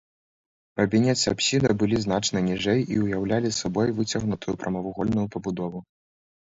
[0.79, 5.79] Бабінец і апсіда былі значна ніжэй і ўяўлялі сабой выцягнутую прамавугольную пабудову.